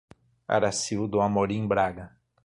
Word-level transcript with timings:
Aracildo 0.55 1.21
Amorim 1.21 1.67
Braga 1.67 2.09